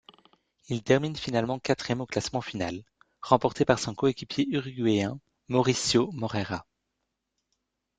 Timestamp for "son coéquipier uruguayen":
3.77-5.19